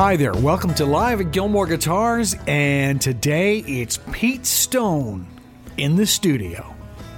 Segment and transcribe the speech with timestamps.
[0.00, 5.26] Hi there, welcome to Live at Gilmore Guitars, and today it's Pete Stone
[5.76, 6.74] in the studio,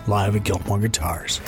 [0.09, 1.41] live at Gilmore Guitars.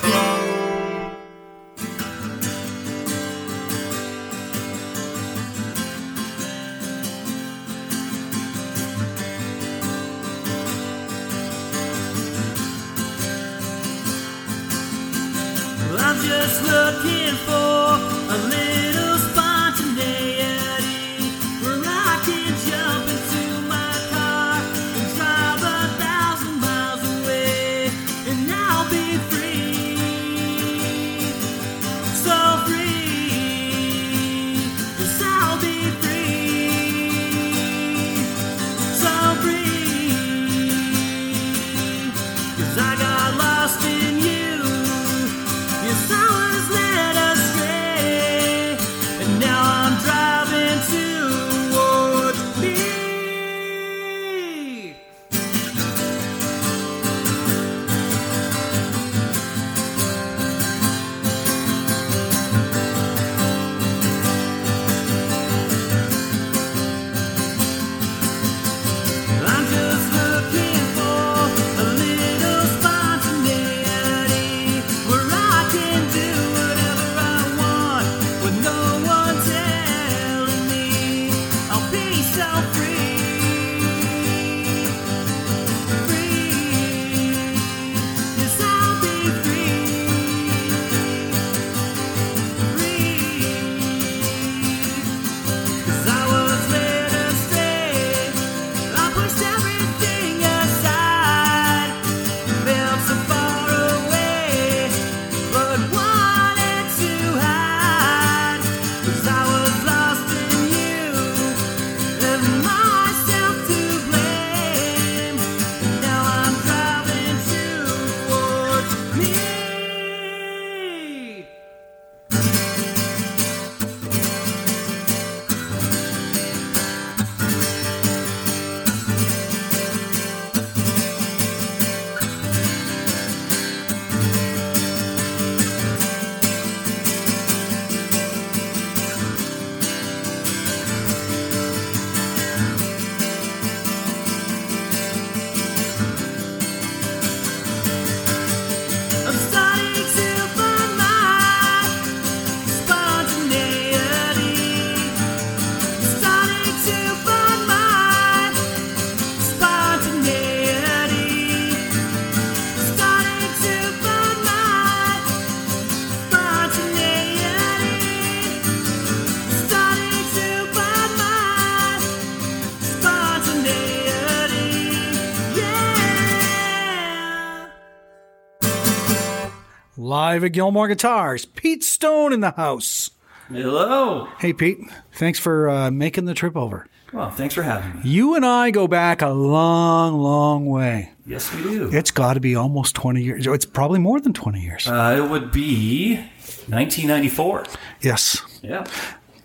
[180.35, 183.13] Live at Gilmore Guitars, Pete Stone in the house.
[183.49, 184.27] Hello.
[184.41, 184.81] Hey, Pete,
[185.13, 186.89] thanks for uh, making the trip over.
[187.13, 188.11] Well, thanks for having me.
[188.11, 191.13] You and I go back a long, long way.
[191.25, 191.89] Yes, we do.
[191.93, 193.47] It's got to be almost 20 years.
[193.47, 194.89] It's probably more than 20 years.
[194.89, 197.67] Uh, it would be 1994.
[198.01, 198.43] yes.
[198.61, 198.85] Yeah.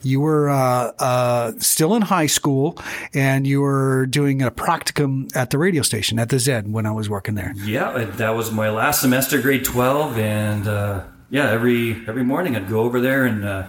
[0.01, 2.77] You were uh, uh, still in high school
[3.13, 6.91] and you were doing a practicum at the radio station at the Z when I
[6.91, 7.53] was working there.
[7.57, 12.69] Yeah, that was my last semester, grade 12, and uh, yeah, every every morning I'd
[12.69, 13.67] go over there and uh,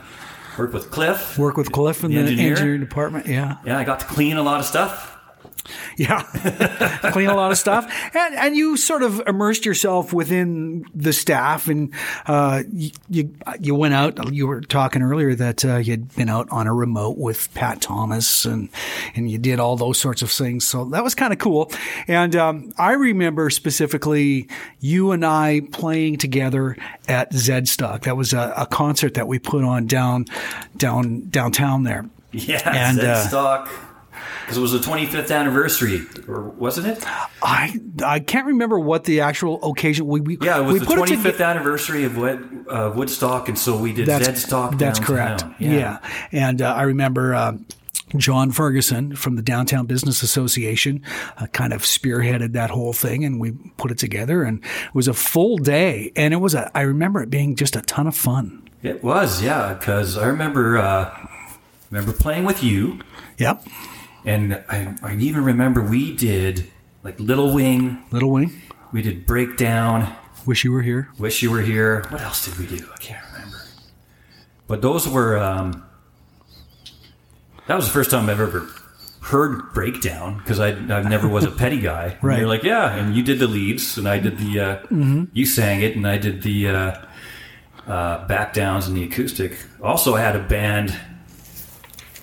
[0.58, 1.36] work with Cliff.
[1.38, 2.50] Work with Cliff in The the, engineer.
[2.52, 3.26] engineering department.
[3.26, 3.56] Yeah.
[3.64, 5.09] Yeah, I got to clean a lot of stuff.
[5.96, 6.22] Yeah.
[7.12, 7.92] Clean a lot of stuff.
[8.14, 11.92] And, and you sort of immersed yourself within the staff and,
[12.26, 16.48] uh, you, you, you went out, you were talking earlier that, uh, you'd been out
[16.50, 18.70] on a remote with Pat Thomas and,
[19.14, 20.66] and you did all those sorts of things.
[20.66, 21.70] So that was kind of cool.
[22.08, 24.48] And, um, I remember specifically
[24.80, 26.76] you and I playing together
[27.08, 28.04] at Zedstock.
[28.04, 30.26] That was a, a concert that we put on down,
[30.76, 32.08] down, downtown there.
[32.32, 33.68] Yeah, And, and uh, stock.
[34.42, 37.04] Because it was the 25th anniversary, or wasn't it?
[37.42, 40.86] I I can't remember what the actual occasion we, we Yeah, it was we the
[40.86, 44.98] put 25th toge- anniversary of Wood, uh, Woodstock, and so we did That's Zedstock That's
[44.98, 45.38] downtown.
[45.38, 45.44] correct.
[45.60, 45.98] Yeah,
[46.32, 47.34] and uh, I remember.
[47.34, 47.52] Uh,
[48.16, 51.04] John Ferguson from the Downtown Business Association
[51.38, 54.42] uh, kind of spearheaded that whole thing, and we put it together.
[54.42, 56.76] And it was a full day, and it was a.
[56.76, 58.68] I remember it being just a ton of fun.
[58.82, 61.28] It was, yeah, because I remember uh,
[61.92, 62.98] remember playing with you,
[63.38, 63.64] Yep,
[64.24, 66.70] and I, I even remember we did
[67.02, 68.60] like Little Wing, Little Wing.
[68.92, 70.14] we did Breakdown,
[70.46, 71.10] Wish you were here.
[71.18, 72.04] Wish You Were Here.
[72.08, 72.88] What else did we do?
[72.94, 73.60] I can't remember.
[74.66, 75.84] But those were um,
[77.66, 78.66] that was the first time I've ever
[79.22, 82.04] heard breakdown because I I never was a Petty guy.
[82.20, 82.38] And Right.
[82.38, 85.82] You're like, yeah, and you did the leads, and I did the uh, you sang
[85.82, 87.04] it, and I did the uh,
[87.86, 89.58] uh, back downs and the acoustic.
[89.82, 90.96] Also, I had a band.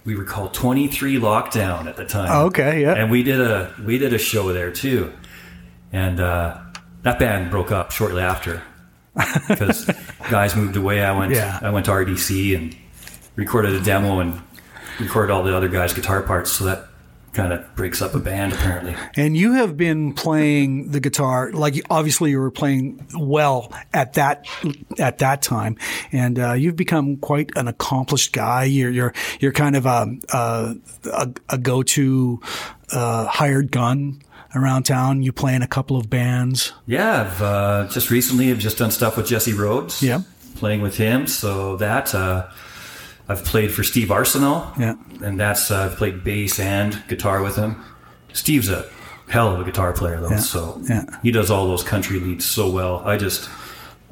[0.07, 2.29] We were called Twenty Three Lockdown at the time.
[2.31, 2.93] Oh, okay, yeah.
[2.93, 5.11] And we did a we did a show there too,
[5.91, 6.59] and uh,
[7.01, 8.63] that band broke up shortly after
[9.49, 9.85] because
[10.31, 11.03] guys moved away.
[11.03, 11.59] I went Yeah.
[11.61, 12.73] I went to RDC and
[13.35, 14.41] recorded a demo and
[14.97, 16.53] recorded all the other guys' guitar parts.
[16.53, 16.86] So that
[17.37, 18.95] kind of breaks up a band apparently.
[19.15, 24.45] And you have been playing the guitar, like obviously you were playing well at that
[24.99, 25.77] at that time,
[26.11, 28.63] and uh, you've become quite an accomplished guy.
[28.65, 30.75] You're you're you're kind of a a,
[31.13, 32.41] a, a go to
[32.91, 34.21] uh, hired gun
[34.55, 35.21] around town.
[35.21, 36.73] You play in a couple of bands.
[36.87, 40.01] Yeah, I've uh, just recently I've just done stuff with Jesse Rhodes.
[40.01, 40.21] Yeah.
[40.55, 41.27] playing with him.
[41.27, 42.47] So that uh,
[43.29, 44.71] I've played for Steve Arsenal.
[44.79, 44.95] Yeah.
[45.21, 47.83] and that's uh, I've played bass and guitar with him.
[48.33, 48.85] Steve's a
[49.29, 50.37] hell of a guitar player though.
[50.37, 51.03] So Yeah.
[51.23, 52.99] he does all those country leads so well.
[53.05, 53.49] I just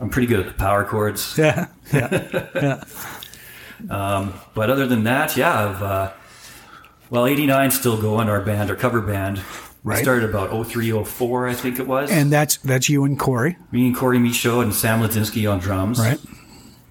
[0.01, 1.37] I'm pretty good at the power chords.
[1.37, 2.83] Yeah, yeah, yeah.
[4.53, 6.11] But other than that, yeah, I've uh,
[7.09, 8.29] well, '89 still going.
[8.29, 9.41] Our band, our cover band.
[9.83, 12.09] We started about 03, 04, I think it was.
[12.09, 15.99] And that's that's you and Corey, me and Corey Michaud and Sam Ladinsky on drums.
[15.99, 16.19] right?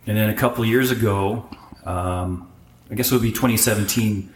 [0.06, 1.44] And then a couple of years ago,
[1.84, 2.50] um,
[2.90, 4.32] I guess it would be 2017,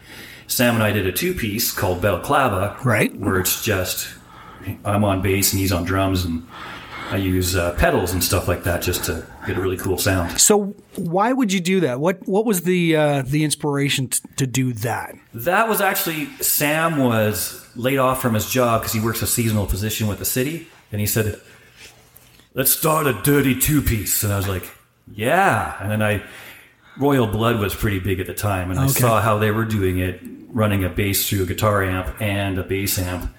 [0.47, 2.77] Sam and I did a two piece called Balaclava.
[2.83, 3.15] Right.
[3.15, 4.07] Where it's just,
[4.83, 6.47] I'm on bass and he's on drums and
[7.11, 10.39] I use uh, pedals and stuff like that just to get a really cool sound.
[10.39, 11.99] So why would you do that?
[11.99, 15.15] What what was the uh, the inspiration t- to do that?
[15.33, 19.65] That was actually, Sam was laid off from his job because he works a seasonal
[19.65, 20.67] position with the city.
[20.91, 21.39] And he said,
[22.53, 24.23] let's start a dirty two piece.
[24.23, 24.69] And I was like,
[25.11, 25.77] yeah.
[25.81, 26.21] And then I,
[26.99, 28.69] Royal Blood was pretty big at the time.
[28.71, 30.19] And I saw how they were doing it,
[30.49, 33.33] running a bass through a guitar amp and a bass amp,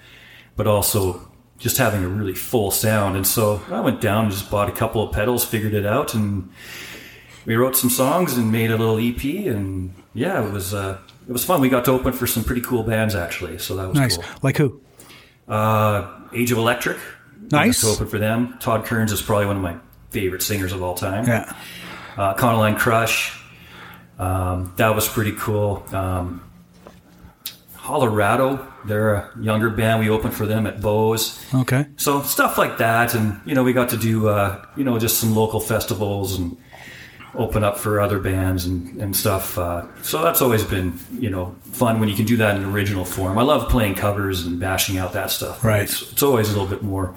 [0.55, 3.15] but also just having a really full sound.
[3.15, 6.13] And so I went down and just bought a couple of pedals, figured it out,
[6.15, 6.49] and
[7.45, 9.23] we wrote some songs and made a little EP.
[9.45, 10.97] And yeah, it was, uh,
[11.27, 11.61] it was fun.
[11.61, 13.59] We got to open for some pretty cool bands actually.
[13.59, 14.25] So that was Nice, cool.
[14.41, 14.81] like who?
[15.47, 16.97] Uh, Age of Electric.
[17.51, 17.83] Nice.
[17.83, 18.57] We got to open for them.
[18.59, 19.75] Todd Kearns is probably one of my
[20.09, 21.27] favorite singers of all time.
[21.27, 21.53] Yeah,
[22.17, 23.37] Uh, Econoline Crush.
[24.19, 25.83] Um, that was pretty cool.
[25.93, 26.41] Um,
[27.77, 29.99] Colorado, they're a younger band.
[29.99, 31.43] We opened for them at Bo's.
[31.53, 31.87] okay.
[31.97, 35.19] So stuff like that, and you know, we got to do uh, you know just
[35.19, 36.57] some local festivals and
[37.33, 39.57] open up for other bands and, and stuff.
[39.57, 43.03] Uh, so that's always been you know fun when you can do that in original
[43.03, 43.37] form.
[43.37, 45.63] I love playing covers and bashing out that stuff.
[45.63, 45.83] Right.
[45.83, 47.15] It's, it's always a little bit more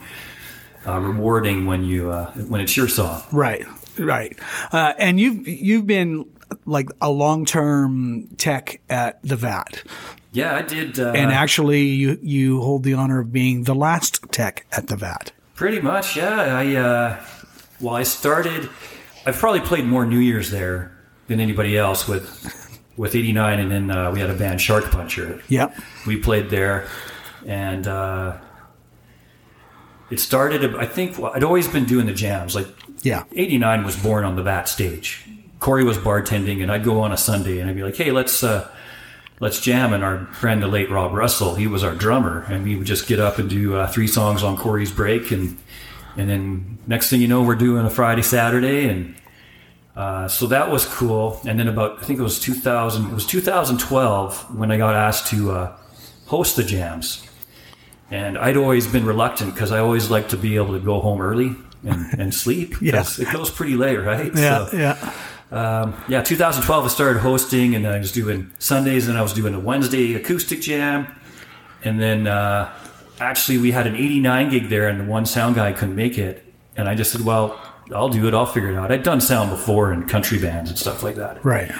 [0.87, 3.23] uh, rewarding when you uh, when it's your song.
[3.33, 3.67] Right,
[3.99, 4.39] right.
[4.73, 6.27] Uh, and you've you've been
[6.67, 9.83] like a long term tech at the VAT,
[10.33, 10.99] Yeah, I did.
[10.99, 14.97] Uh, and actually you you hold the honor of being the last tech at the
[14.97, 15.33] VAT.
[15.55, 16.57] Pretty much, yeah.
[16.59, 17.25] I uh,
[17.81, 18.69] well, I started.
[19.27, 20.91] I've probably played more New Year's there
[21.29, 22.27] than anybody else with
[22.97, 25.41] with '89, and then uh, we had a band Shark Puncher.
[25.49, 25.77] Yep.
[26.07, 26.87] We played there,
[27.47, 28.37] and uh,
[30.11, 30.75] it started.
[30.77, 32.55] I think well, I'd always been doing the jams.
[32.55, 32.67] Like
[33.03, 33.25] Yeah.
[33.33, 35.27] '89 was born on the VAT stage.
[35.65, 38.43] Corey was bartending, and I'd go on a Sunday and I'd be like, "Hey, let's."
[38.45, 38.69] Uh,
[39.41, 42.77] Let's jam, and our friend, the late Rob Russell, he was our drummer, and we
[42.77, 45.59] would just get up and do uh, three songs on Corey's break, and
[46.17, 49.15] and then next thing you know, we're doing a Friday, Saturday, and
[49.97, 51.41] uh, so that was cool.
[51.49, 55.27] And then about I think it was 2000, it was 2012 when I got asked
[55.33, 55.77] to uh,
[56.27, 57.27] host the jams,
[58.13, 61.21] and I'd always been reluctant because I always like to be able to go home
[61.21, 62.77] early and, and sleep.
[62.81, 62.93] Yeah.
[62.99, 64.31] 'cause it goes pretty late, right?
[64.35, 64.67] Yeah.
[64.69, 65.13] So- yeah.
[66.09, 69.61] Yeah, 2012, I started hosting, and I was doing Sundays, and I was doing a
[69.61, 71.07] Wednesday acoustic jam,
[71.85, 72.73] and then uh,
[73.21, 76.45] actually we had an 89 gig there, and the one sound guy couldn't make it,
[76.77, 77.61] and I just said, "Well,
[77.95, 78.35] I'll do it.
[78.35, 81.45] I'll figure it out." I'd done sound before in country bands and stuff like that
[81.45, 81.71] Right.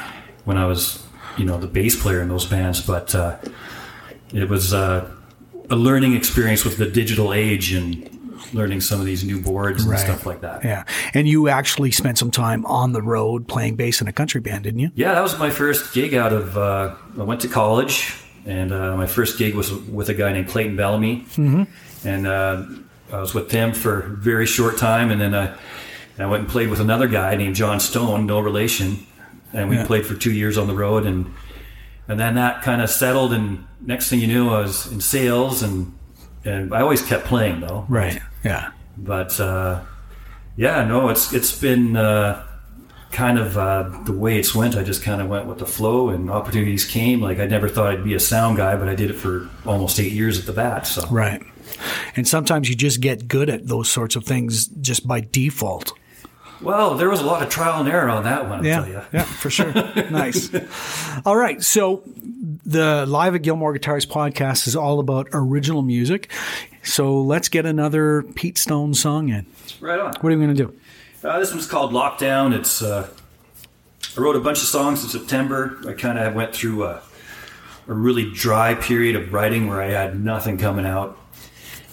[0.45, 1.03] when I was,
[1.37, 3.37] you know, the bass player in those bands, but uh,
[4.33, 5.11] it was uh,
[5.71, 8.09] a learning experience with the digital age and
[8.53, 10.01] learning some of these new boards and Right.
[10.01, 10.65] stuff like that.
[10.65, 10.85] Yeah.
[11.15, 14.65] And you actually spent some time on the road playing bass in a country band,
[14.65, 14.91] didn't you?
[14.95, 16.57] Yeah, that was my first gig out of.
[16.59, 18.15] Uh, I went to college,
[18.47, 21.63] and uh, my first gig was with a guy named Clayton Bellamy, mm-hmm.
[22.07, 22.63] and uh,
[23.13, 25.55] I was with him for a very short time, and then I,
[26.19, 29.07] I went and played with another guy named John Stone, no relation,
[29.53, 29.87] and we Yeah.
[29.87, 31.33] played for two years on the road, and
[32.07, 35.63] and then that kind of settled, and next thing you knew, I was in sales,
[35.63, 35.93] and
[36.45, 38.21] and I always kept playing though, Right.
[38.45, 38.71] Yeah.
[38.97, 39.81] but uh,
[40.57, 42.47] yeah, no, it's it's been uh,
[43.11, 44.77] kind of uh, the way it's went.
[44.77, 47.21] I just kind of went with the flow, and opportunities came.
[47.21, 49.99] Like I never thought I'd be a sound guy, but I did it for almost
[49.99, 50.83] eight years at the VAT.
[50.87, 51.43] So Right.
[52.17, 55.93] And sometimes you just get good at those sorts of things just by default.
[56.61, 58.59] well, there was a lot of trial and error on that one.
[58.59, 58.93] I'll tell you.
[58.95, 59.73] Yeah, yeah, for sure.
[60.11, 60.51] nice.
[61.25, 61.61] All right.
[61.63, 62.03] So
[62.65, 66.31] the Live at Gilmore Guitars podcast is all about original music.
[66.83, 69.47] So let's get another Pete Stone song in.
[69.81, 70.15] Right on.
[70.21, 70.75] What are we going to do?
[71.27, 72.55] Uh, this one's called Lockdown.
[72.55, 73.09] It's uh,
[74.17, 75.79] I wrote a bunch of songs in September.
[75.89, 77.03] I kind of went through a,
[77.89, 81.19] a really dry period of writing where I had nothing coming out,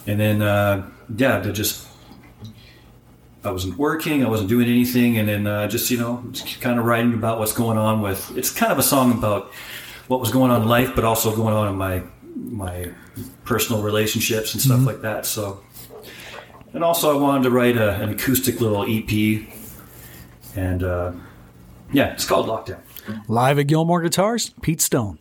[0.05, 1.87] and then uh, yeah, to just
[3.43, 6.77] I wasn't working, I wasn't doing anything, and then uh, just you know, just kind
[6.77, 8.37] of writing about what's going on with.
[8.37, 9.51] It's kind of a song about
[10.07, 12.03] what was going on in life, but also going on in my
[12.35, 12.91] my
[13.45, 15.25] personal relationships and stuff like that.
[15.25, 15.61] So.
[16.73, 19.45] And also, I wanted to write a, an acoustic little EP,
[20.55, 21.11] and uh,
[21.91, 22.79] yeah, it's called Lockdown.
[23.27, 25.19] Live at Gilmore Guitars, Pete Stone.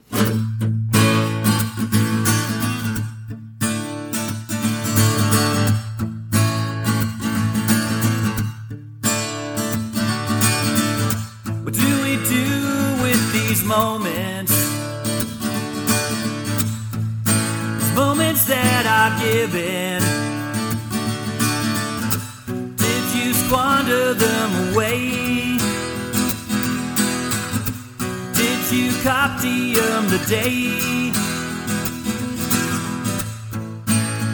[29.02, 31.10] Them today?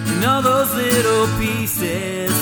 [0.08, 2.32] And all those little pieces.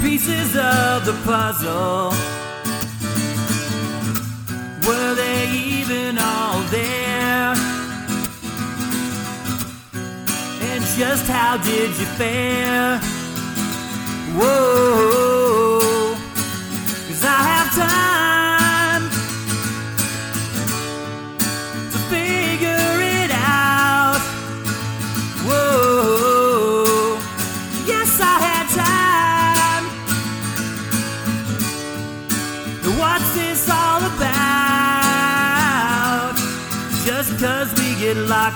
[0.00, 2.12] pieces of the puzzle.
[4.86, 7.54] Were they even all there?
[10.70, 12.98] And just how did you fare?
[14.38, 15.23] Whoa,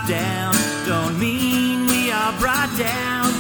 [0.07, 0.55] down,
[0.87, 3.33] don't mean we are brought down.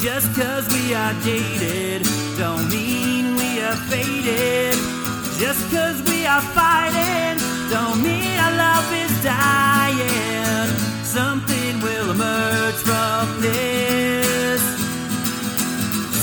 [0.00, 2.06] Just cause we are jaded,
[2.38, 4.74] don't mean we are faded.
[5.40, 10.68] Just cause we are fighting, don't mean our love is dying.
[11.02, 14.62] Something will emerge from this.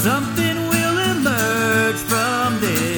[0.08, 2.95] Something will emerge from this.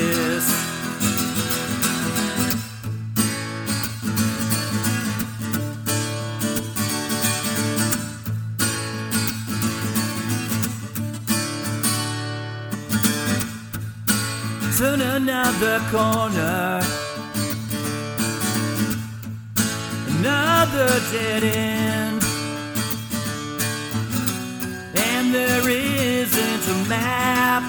[15.29, 16.79] Another corner.
[20.07, 22.23] Another dead end.
[24.95, 27.63] And there isn't a map.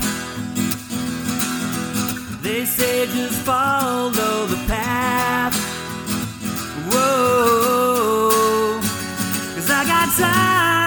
[2.43, 5.57] They say just follow the path.
[6.93, 8.79] Whoa,
[9.55, 10.78] cause I got time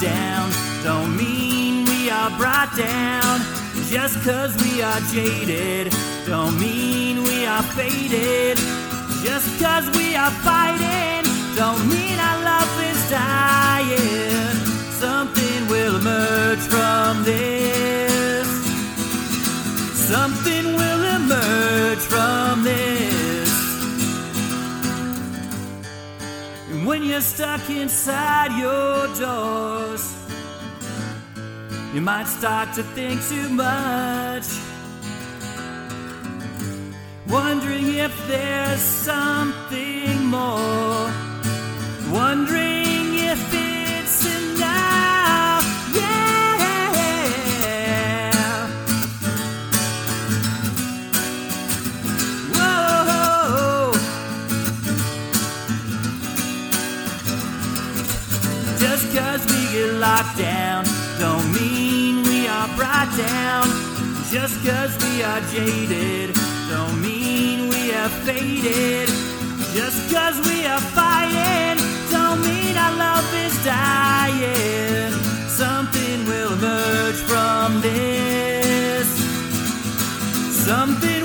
[0.00, 0.50] down,
[0.84, 3.40] don't mean we are brought down.
[3.88, 5.92] Just cause we are jaded,
[6.26, 8.56] don't mean we are faded.
[9.22, 11.24] Just cause we are fighting,
[11.56, 14.54] don't mean our love is dying.
[14.92, 18.46] Something will emerge from this.
[19.94, 23.07] Something will emerge from this.
[27.18, 30.14] You're stuck inside your doors,
[31.92, 34.46] you might start to think too much.
[37.28, 41.10] Wondering if there's something more.
[42.12, 42.87] Wondering
[59.86, 60.84] locked down
[61.18, 63.66] don't mean we are brought down.
[64.30, 66.34] Just cause we are jaded
[66.68, 69.08] don't mean we have faded.
[69.74, 71.78] Just cause we are fighting
[72.10, 75.12] don't mean our love is dying.
[75.48, 79.08] Something will emerge from this.
[80.66, 81.17] Something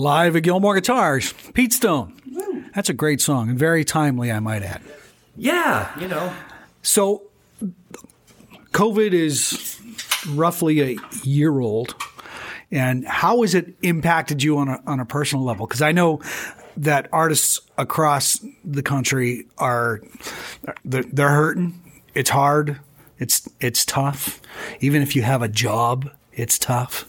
[0.00, 2.14] Live at Gilmore Guitars, Pete Stone.
[2.74, 4.80] That's a great song and very timely, I might add.
[5.36, 6.32] Yeah, you know.
[6.80, 7.24] So,
[8.72, 9.78] COVID is
[10.30, 11.94] roughly a year old.
[12.70, 15.66] And how has it impacted you on a, on a personal level?
[15.66, 16.22] Because I know
[16.78, 20.00] that artists across the country are
[20.82, 21.78] they're, they're hurting.
[22.14, 22.80] It's hard.
[23.18, 24.40] It's it's tough.
[24.80, 27.06] Even if you have a job, it's tough.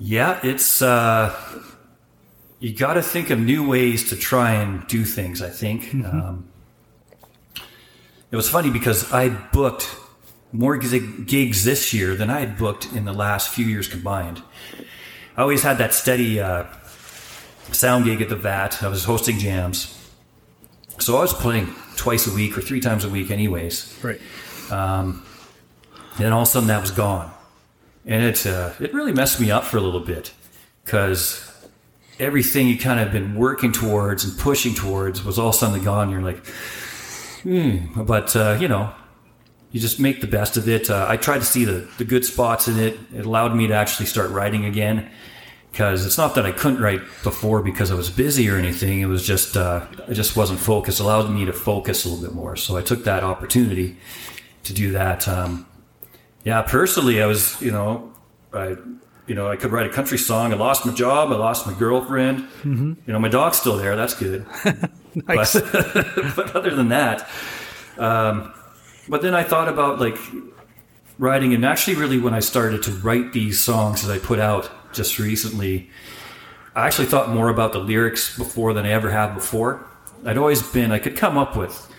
[0.00, 1.34] Yeah, it's uh,
[2.60, 5.42] you got to think of new ways to try and do things.
[5.42, 6.48] I think um,
[8.30, 9.94] it was funny because I booked
[10.52, 14.42] more gig- gigs this year than I had booked in the last few years combined.
[15.36, 16.64] I always had that steady uh,
[17.70, 18.82] sound gig at the VAT.
[18.82, 19.94] I was hosting jams,
[20.98, 23.98] so I was playing twice a week or three times a week, anyways.
[24.02, 24.20] Right.
[26.18, 27.30] And then all of a sudden that was gone.
[28.04, 30.32] And it, uh, it really messed me up for a little bit
[30.84, 31.47] because
[32.18, 36.10] everything you kind of been working towards and pushing towards was all suddenly gone.
[36.10, 36.44] You're like,
[37.42, 38.02] hmm.
[38.02, 38.92] But, uh, you know,
[39.70, 40.90] you just make the best of it.
[40.90, 42.98] Uh, I tried to see the, the good spots in it.
[43.14, 45.10] It allowed me to actually start writing again
[45.70, 49.00] because it's not that I couldn't write before because I was busy or anything.
[49.00, 51.00] It was just, uh, I just wasn't focused.
[51.00, 52.56] It allowed me to focus a little bit more.
[52.56, 53.96] So I took that opportunity
[54.64, 55.28] to do that.
[55.28, 55.66] Um,
[56.44, 58.12] yeah, personally, I was, you know,
[58.52, 58.76] I,
[59.28, 60.52] you know, I could write a country song.
[60.52, 61.30] I lost my job.
[61.30, 62.48] I lost my girlfriend.
[63.06, 63.94] You know, my dog's still there.
[63.96, 64.46] That's good.
[65.26, 65.54] Nice.
[65.54, 65.72] But,
[66.36, 67.28] but other than that,
[67.96, 68.52] um,
[69.08, 70.16] but then I thought about like
[71.18, 74.70] writing, and actually, really, when I started to write these songs that I put out
[74.92, 75.90] just recently,
[76.76, 79.84] I actually thought more about the lyrics before than I ever have before.
[80.24, 81.90] I'd always been, I could come up with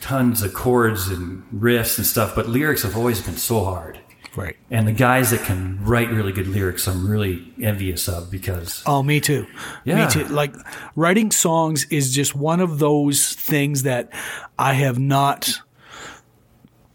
[0.00, 3.98] tons of chords and riffs and stuff, but lyrics have always been so hard.
[4.36, 4.56] Right.
[4.70, 9.02] And the guys that can write really good lyrics, I'm really envious of because Oh,
[9.02, 9.46] me too.
[9.84, 10.04] Yeah.
[10.04, 10.24] Me too.
[10.24, 10.54] Like
[10.96, 14.10] writing songs is just one of those things that
[14.58, 15.60] I have not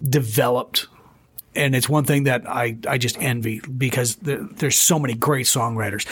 [0.01, 0.87] developed.
[1.55, 5.45] And it's one thing that I, I just envy because there, there's so many great
[5.45, 6.05] songwriters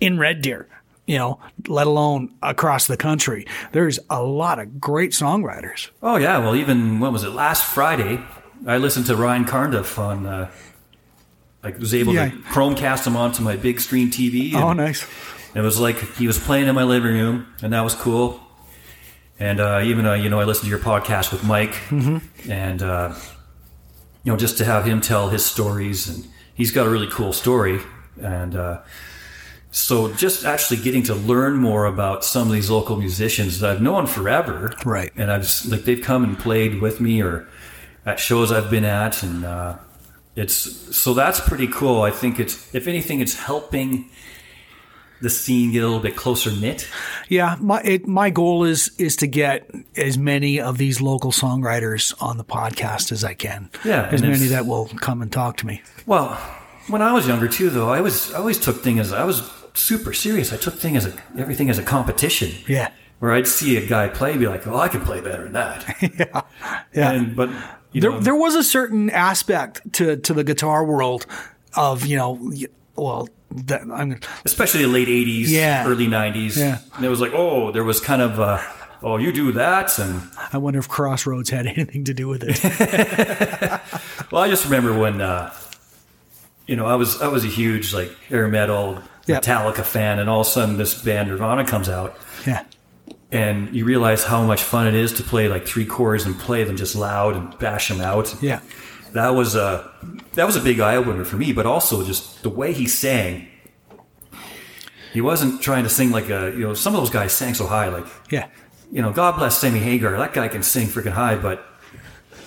[0.00, 0.66] in Red Deer,
[1.06, 1.38] you know,
[1.68, 3.46] let alone across the country.
[3.72, 5.90] There's a lot of great songwriters.
[6.02, 8.20] Oh yeah, well even what was it last Friday?
[8.66, 10.26] I listened to Ryan Cardiff on.
[10.26, 10.50] Uh,
[11.62, 12.28] I was able Yeah.
[12.30, 14.54] to Chromecast him onto my big screen TV.
[14.54, 15.06] and Oh, nice.
[15.54, 18.40] It was like he was playing in my living room, and that was cool.
[19.38, 21.74] And uh, even uh, you know, I listened to your podcast with Mike,
[22.48, 23.14] and uh,
[24.22, 27.32] you know, just to have him tell his stories, and he's got a really cool
[27.32, 27.80] story,
[28.20, 28.80] and uh,
[29.70, 33.82] so just actually getting to learn more about some of these local musicians that I've
[33.82, 35.10] known forever, Right.
[35.16, 37.48] And I've like they've come and played with me or
[38.06, 39.76] at shows I've been at, and uh,
[40.36, 42.02] it's so that's pretty cool.
[42.02, 44.10] I think it's if anything, it's helping
[45.20, 46.88] the scene get a little bit closer knit.
[47.28, 52.14] Yeah, my it, my goal is is to get as many of these local songwriters
[52.22, 53.70] on the podcast as I can.
[53.84, 55.82] Yeah, as many that will come and talk to me.
[56.06, 56.28] Well,
[56.88, 59.50] when I was younger too, though, I was I always took things as I was
[59.74, 60.52] super serious.
[60.52, 62.52] I took thing as a, everything as a competition.
[62.66, 65.52] Yeah, Where I'd see a guy play, be like, "Oh, I can play better than
[65.52, 66.44] that."
[66.94, 67.10] yeah.
[67.12, 67.50] And but
[67.92, 71.26] you there know, there was a certain aspect to to the guitar world
[71.76, 72.38] of you know
[72.96, 75.86] well that I'm especially the late '80s, Yeah.
[75.86, 76.78] early '90s, Yeah.
[76.96, 78.58] and it was like, oh, there was kind of, uh,
[79.02, 80.22] oh, you do that, and
[80.52, 82.60] I wonder if Crossroads had anything to do with it.
[84.30, 85.52] Well, I just remember when, uh,
[86.68, 89.02] you know, I was I was a huge like hair metal.
[89.28, 92.64] Metallica fan, and all of a sudden this band Nirvana comes out, yeah,
[93.32, 96.64] and you realize how much fun it is to play like three chords and play
[96.64, 98.34] them just loud and bash them out.
[98.42, 98.60] yeah,
[99.12, 99.90] That was a
[100.34, 103.48] that was a big eye opener for me, but also just the way he sang.
[105.12, 107.66] He wasn't trying to sing like a you know some of those guys sang so
[107.66, 108.48] high like yeah.
[108.92, 111.64] you know God bless Sammy Hagar that guy can sing freaking high, but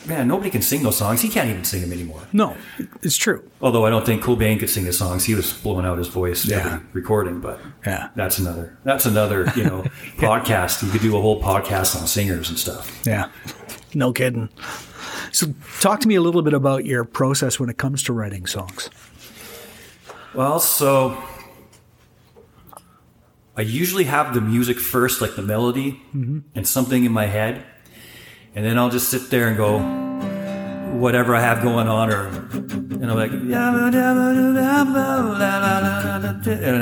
[0.08, 1.22] man nobody can sing those songs.
[1.22, 2.22] He can't even sing them anymore.
[2.34, 2.56] No,
[3.02, 3.50] it's true.
[3.62, 6.46] Although I don't think Cobain could sing his songs, he was blowing out his voice
[6.46, 6.80] Yeah.
[6.94, 7.39] recording.
[7.39, 8.10] But Yeah.
[8.16, 9.84] that's another that's another you know
[10.18, 10.84] podcast.
[10.84, 13.02] You could do a whole podcast on singers and stuff.
[13.06, 13.30] Yeah,
[13.94, 14.50] no kidding.
[15.32, 15.48] So,
[15.82, 18.89] talk to me a little bit about your process when it comes to writing songs.
[20.36, 21.18] Well, so
[23.56, 26.39] I usually have the music first, like the melody mm-hmm.
[26.56, 27.63] and something in my head,
[28.56, 29.80] and then I'll just sit there and go,
[31.00, 33.54] whatever I have going on, or you know, like and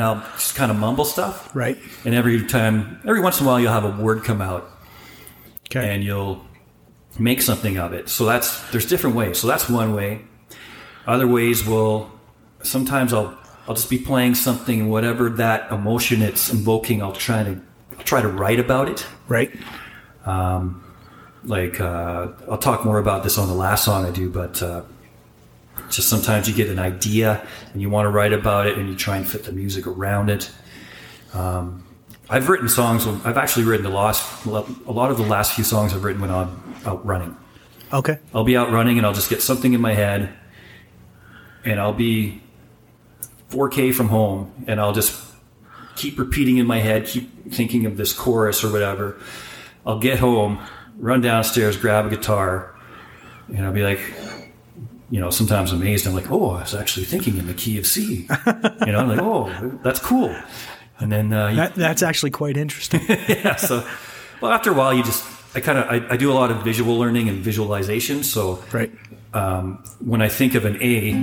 [0.01, 1.53] I'll just kind of mumble stuff.
[1.55, 1.77] Right.
[2.05, 4.69] And every time, every once in a while, you'll have a word come out,
[5.69, 5.93] Okay.
[5.93, 6.45] and you'll
[7.19, 8.09] make something of it.
[8.09, 9.39] So that's there's different ways.
[9.39, 10.21] So that's one way.
[11.07, 12.11] Other ways will
[12.63, 17.01] sometimes I'll I'll just be playing something, whatever that emotion it's invoking.
[17.01, 17.61] I'll try to
[17.97, 19.05] I'll try to write about it.
[19.27, 19.51] right.
[20.25, 20.83] Um,
[21.43, 24.83] Like uh, I'll talk more about this on the last song I do, but uh,
[25.89, 28.95] just sometimes you get an idea and you want to write about it, and you
[28.95, 30.51] try and fit the music around it.
[31.33, 31.83] Um,
[32.29, 33.07] I've written songs.
[33.07, 36.31] I've actually written the last a lot of the last few songs I've written when
[36.31, 37.35] I'm out running.
[37.93, 38.19] Okay.
[38.33, 40.33] I'll be out running and I'll just get something in my head
[41.65, 42.41] and I'll be
[43.49, 45.21] 4K from home and I'll just
[45.95, 49.19] keep repeating in my head, keep thinking of this chorus or whatever.
[49.85, 50.59] I'll get home,
[50.97, 52.75] run downstairs, grab a guitar,
[53.47, 53.99] and I'll be like,
[55.09, 56.07] you know, sometimes amazed.
[56.07, 58.27] I'm like, oh, I was actually thinking in the key of C.
[58.85, 60.35] You know, I'm like, oh, that's cool.
[60.99, 63.01] And then uh, That, that's actually quite interesting.
[63.09, 63.55] yeah.
[63.57, 63.85] So,
[64.39, 65.23] well, after a while, you just,
[65.55, 68.23] I kind of, I, I do a lot of visual learning and visualization.
[68.23, 68.91] So, right.
[69.33, 71.13] um, when I think of an A,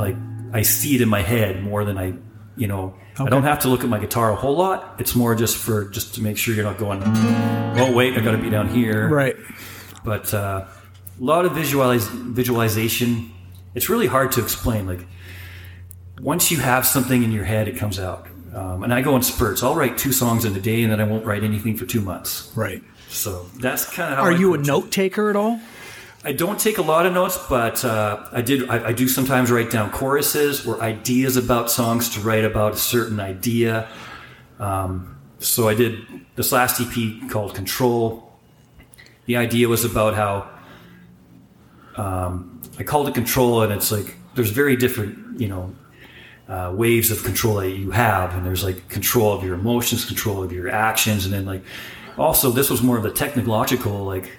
[0.00, 0.16] like
[0.52, 2.14] I see it in my head more than I,
[2.56, 4.96] you know, I don't have to look at my guitar a whole lot.
[4.98, 8.32] It's more just for just to make sure you're not going, oh wait, I got
[8.32, 9.08] to be down here.
[9.08, 9.36] Right.
[10.04, 10.66] But uh,
[11.20, 13.32] a lot of visualize visualization.
[13.74, 14.86] It's really hard to explain.
[14.86, 15.00] Like
[16.20, 18.26] once you have something in your head, it comes out.
[18.54, 19.62] Um, and I go in spurts.
[19.62, 22.00] I'll write two songs in a day, and then I won't write anything for two
[22.00, 22.50] months.
[22.56, 22.82] Right.
[23.08, 24.24] So that's kind of how.
[24.24, 25.60] Are I you a note taker at all?
[26.28, 28.68] I don't take a lot of notes, but uh, I did.
[28.68, 32.76] I, I do sometimes write down choruses or ideas about songs to write about a
[32.76, 33.88] certain idea.
[34.58, 35.96] Um, so I did
[36.36, 38.30] this last EP called Control.
[39.24, 40.50] The idea was about how
[41.96, 45.74] um, I called it Control, and it's like there's very different, you know,
[46.46, 50.42] uh, waves of control that you have, and there's like control of your emotions, control
[50.42, 51.62] of your actions, and then like
[52.18, 54.30] also this was more of the technological like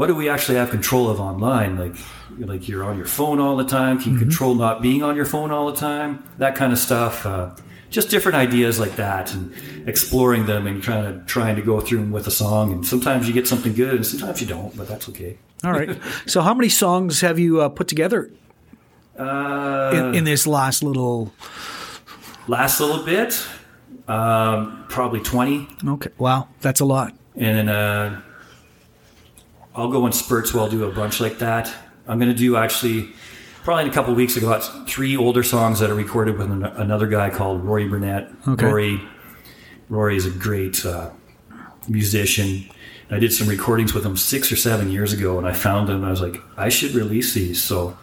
[0.00, 1.76] what do we actually have control of online?
[1.76, 1.94] Like,
[2.38, 4.00] like you're on your phone all the time.
[4.00, 6.24] Can you control not being on your phone all the time?
[6.38, 7.26] That kind of stuff.
[7.26, 7.50] Uh,
[7.90, 9.52] just different ideas like that, and
[9.86, 12.72] exploring them, and trying to trying to go through them with a song.
[12.72, 15.36] And sometimes you get something good, and sometimes you don't, but that's okay.
[15.64, 15.90] All right.
[16.26, 18.30] so, how many songs have you uh, put together
[19.18, 21.30] Uh, in, in this last little?
[22.48, 23.46] last little bit,
[24.08, 26.10] um, probably twenty, Okay.
[26.16, 27.12] Wow, that's a lot.
[27.36, 28.20] and then uh,
[29.74, 31.72] I'll go in spurts where I'll do a bunch like that.
[32.08, 33.12] I'm going to do actually,
[33.62, 36.64] probably in a couple weeks, I got three older songs that are recorded with an,
[36.64, 38.30] another guy called Rory Burnett.
[38.48, 38.66] Okay.
[38.66, 39.00] Rory,
[39.88, 41.10] Rory is a great uh,
[41.88, 42.68] musician.
[43.10, 46.04] I did some recordings with him six or seven years ago, and I found them.
[46.04, 47.62] I was like, I should release these.
[47.62, 47.96] So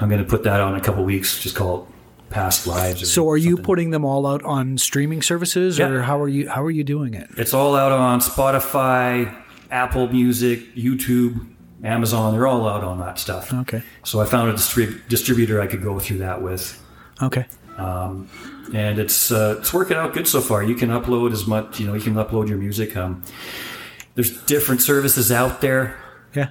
[0.00, 1.40] I'm going to put that on in a couple weeks.
[1.40, 3.12] Just call it Past Lives.
[3.12, 6.64] So, are you putting them all out on streaming services, or how are you how
[6.64, 7.30] are you doing it?
[7.36, 9.41] It's all out on Spotify,
[9.72, 11.48] Apple Music, YouTube,
[11.82, 12.32] Amazon.
[12.34, 13.52] They're all out on that stuff.
[13.52, 13.82] Okay.
[14.04, 16.80] So I found a distrib- distributor I could go through that with,
[17.20, 17.46] Okay.
[17.78, 20.62] and it's uh, it's working out good so far.
[20.62, 22.96] You can upload as much, you know, you can upload your music.
[22.96, 23.24] Um,
[24.14, 25.96] there's different services out there.
[26.34, 26.48] Yeah.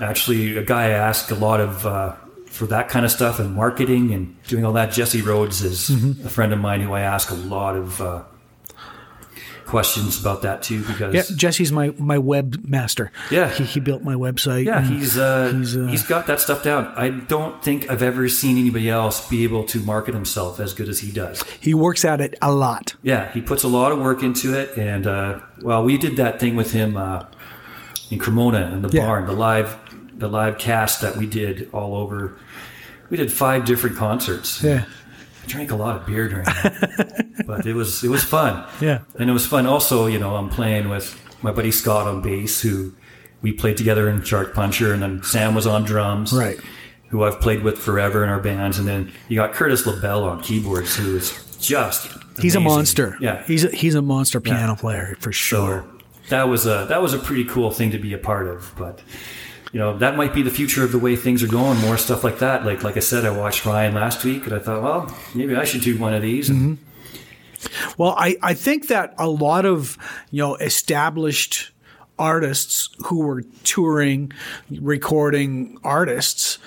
[0.00, 2.14] Actually, a guy I asked a lot of uh,
[2.46, 4.92] for that kind of stuff and marketing and doing all that.
[4.92, 6.26] Jesse Rhodes is Mm-hmm.
[6.26, 8.22] a friend of mine who I ask a lot of uh,
[9.70, 11.22] questions about that too because Yeah.
[11.36, 13.10] Jesse's my my webmaster.
[13.30, 13.48] Yeah.
[13.50, 14.64] He, he built my website.
[14.66, 16.92] Yeah, he's uh, he's, he's uh, got that stuff down.
[16.96, 20.88] I don't think I've ever seen anybody else be able to market himself as good
[20.88, 21.42] as he does.
[21.60, 22.94] he works at it a lot.
[23.02, 26.40] Yeah, he puts a lot of work into it, and uh, well, we did that
[26.40, 27.24] thing with him uh,
[28.10, 29.06] in Cremona in the Yeah.
[29.06, 29.76] barn, the live,
[30.18, 32.36] the live cast that we did all over.
[33.08, 34.62] We did five different concerts.
[34.62, 34.84] Yeah.
[35.42, 38.66] I drank a lot of beer during that, but it was it was fun.
[38.80, 39.00] Yeah.
[39.18, 39.66] and it was fun.
[39.66, 42.92] Also, you know, I'm playing with my buddy Scott on bass, who
[43.42, 46.60] we played together in Shark Puncher, and then Sam was on drums, Right.
[47.08, 50.42] Who I've played with forever in our bands, and then you got Curtis LaBelle on
[50.42, 52.08] keyboards, who is just
[52.40, 53.16] He's a monster.
[53.20, 55.84] Yeah, He's a, he's a monster piano player for sure.
[55.84, 55.98] so
[56.28, 59.00] that was a that was a pretty cool thing to be a part of, but.
[59.72, 61.78] You know that might be the future of the way things are going.
[61.80, 62.64] More stuff like that.
[62.64, 65.64] Like like I said, I watched Ryan last week, and I thought, well, maybe I
[65.64, 66.50] should do one of these.
[66.50, 66.78] And
[67.96, 69.98] Well, I, I think that a lot of,
[70.30, 71.72] you know, established
[72.18, 74.32] artists who were touring,
[74.70, 76.58] recording artists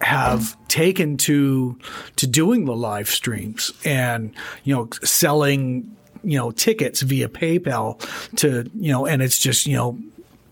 [0.00, 1.78] have taken to
[2.16, 7.98] to doing the live streams and you know selling you know tickets via PayPal
[8.36, 9.98] to you know and it's just you know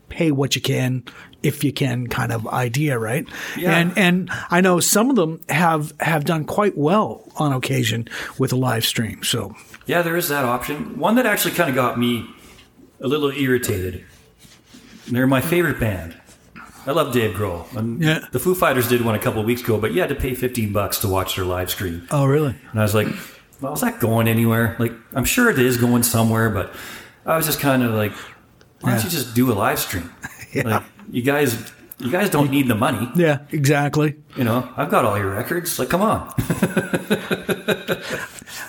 [0.09, 1.03] pay what you can
[1.43, 3.27] if you can kind of idea, right?
[3.57, 3.77] Yeah.
[3.77, 8.51] And and I know some of them have have done quite well on occasion with
[8.51, 9.23] a live stream.
[9.23, 10.97] So Yeah, there is that option.
[10.97, 12.27] One that actually kind of got me
[12.99, 14.03] a little irritated.
[15.07, 16.15] They're my favorite band.
[16.87, 17.71] I love Dave Grohl.
[17.75, 18.19] And Yeah.
[18.31, 20.33] The Foo Fighters did one a couple of weeks ago, but you had to pay
[20.35, 22.07] 15 bucks to watch their live stream.
[22.11, 22.55] Oh really?
[22.71, 23.07] And I was like,
[23.61, 24.75] well, is that going anywhere?
[24.79, 26.73] Like, I'm sure it is going somewhere, but
[27.25, 28.11] I was just kind of like,
[28.81, 29.03] why don't Yeah.
[29.05, 30.11] you just do a live stream?
[30.53, 30.63] Yeah.
[30.77, 33.09] Like, you guys, you guys don't need the money.
[33.17, 34.15] Yeah, exactly.
[34.37, 35.77] You know, I've got all your records.
[35.77, 36.33] Like, come on.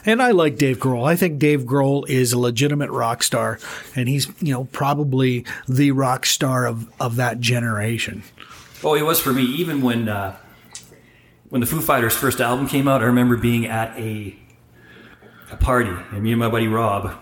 [0.04, 1.06] And I like Dave Grohl.
[1.06, 3.58] I think Dave Grohl is a legitimate rock star,
[3.96, 8.22] and he's you know probably the rock star of of that generation.
[8.84, 9.42] Oh, it was for me.
[9.42, 10.36] Even when uh,
[11.48, 14.36] when the Foo Fighters' first album came out, I remember being at a
[15.50, 17.12] a party, and me and my buddy Rob,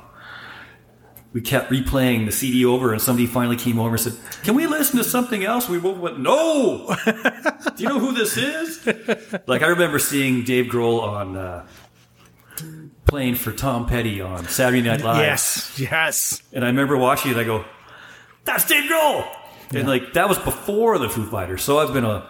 [1.34, 4.68] we kept replaying the CD over, and somebody finally came over and said, "Can we
[4.68, 6.96] listen to something else?" We both went, "No."
[7.76, 8.86] Do you know who this is?
[9.48, 11.66] Like I remember seeing Dave Grohl on uh,
[13.06, 15.18] playing for Tom Petty on Saturday Night Live.
[15.18, 16.40] Yes, yes.
[16.52, 17.36] And I remember watching it.
[17.36, 17.64] I go,
[18.44, 19.26] "That's Dave Grohl,"
[19.74, 21.64] and like that was before the Foo Fighters.
[21.64, 22.28] So I've been a,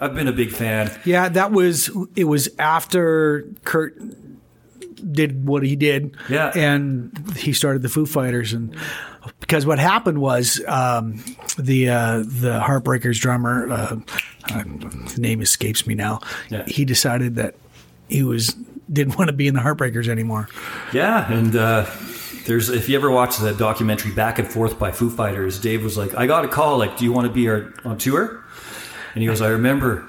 [0.00, 0.96] I've been a big fan.
[1.04, 2.24] Yeah, that was it.
[2.24, 4.00] Was after Kurt
[5.00, 6.16] did what he did.
[6.28, 6.52] Yeah.
[6.54, 8.76] and he started the Foo Fighters, and
[9.40, 11.22] because what happened was um,
[11.58, 14.00] the uh, the Heartbreakers drummer, uh,
[14.50, 14.64] uh,
[15.04, 16.20] his name escapes me now.
[16.48, 16.64] Yeah.
[16.66, 17.54] He decided that
[18.08, 18.56] he was
[18.92, 20.48] didn't want to be in the Heartbreakers anymore.
[20.92, 21.90] Yeah, and uh,
[22.46, 25.96] there's if you ever watch the documentary Back and Forth by Foo Fighters, Dave was
[25.96, 26.78] like, "I got a call.
[26.78, 28.42] Like, do you want to be our, on tour?"
[29.14, 30.06] And he goes, "I remember."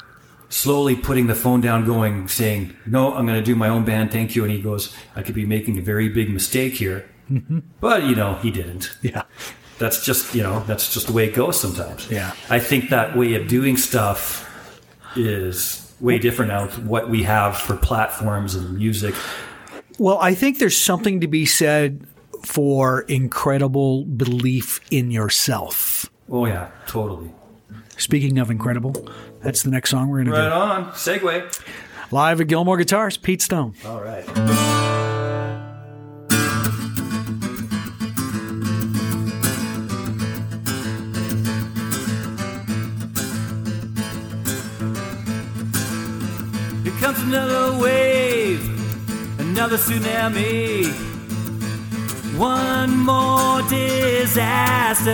[0.51, 4.11] Slowly putting the phone down, going, saying, "No, I'm going to do my own band.
[4.11, 7.59] Thank you." And he goes, "I could be making a very big mistake here," mm-hmm.
[7.79, 8.91] but you know, he didn't.
[9.01, 9.23] Yeah,
[9.79, 12.33] that's just you know that's just the way it goes sometimes Yeah.
[12.51, 14.47] i think that way of doing stuff
[15.15, 19.15] is way different now what we have for platforms and music
[19.97, 22.05] Well, I think there's something to be said
[22.45, 26.05] for incredible belief in yourself.
[26.29, 27.31] oh yeah totally
[27.97, 28.95] Speaking of incredible,
[29.41, 31.62] that's the next song we're going to right to on segue.
[32.12, 33.75] Live at Gilmore Guitars, Pete Stone.
[33.86, 34.25] all right
[46.84, 48.60] Here comes another wave,
[49.39, 50.88] another tsunami.
[52.38, 55.12] One more disaster.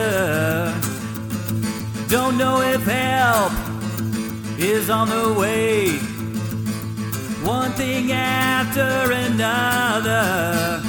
[2.10, 3.52] Don't know if help
[4.58, 5.90] is on the way.
[7.46, 10.82] One thing after another.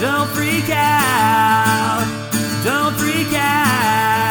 [0.00, 2.04] Don't freak out.
[2.64, 4.21] Don't freak out.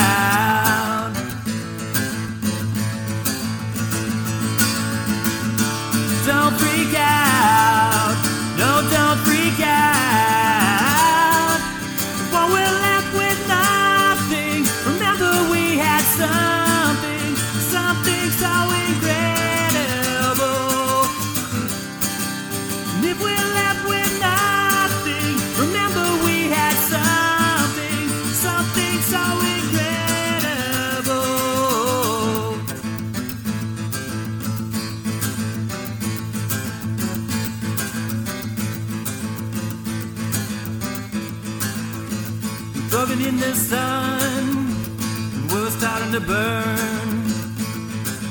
[46.12, 47.26] To burn,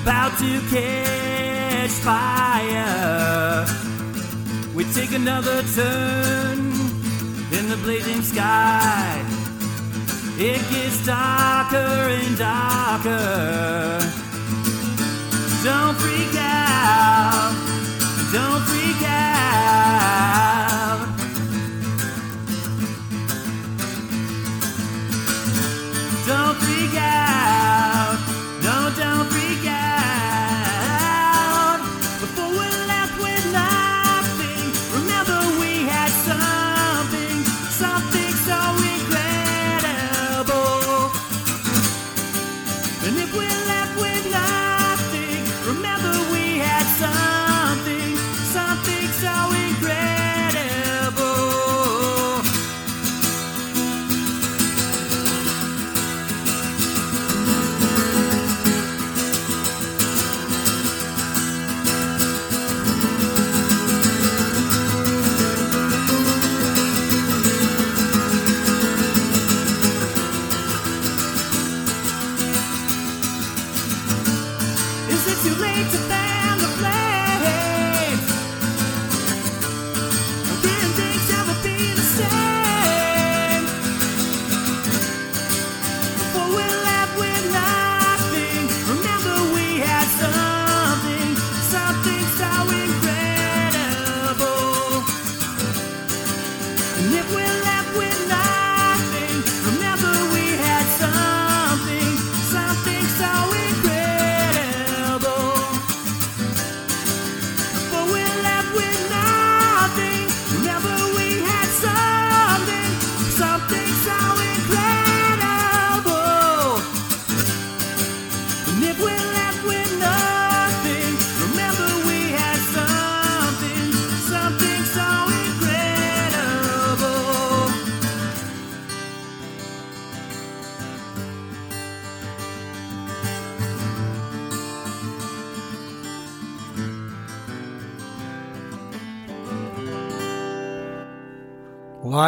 [0.03, 3.65] about to catch fire.
[4.75, 6.59] We take another turn
[7.57, 9.25] in the blazing sky.
[10.37, 14.01] It gets darker and darker.
[15.65, 17.53] Don't freak out.
[18.33, 19.00] Don't freak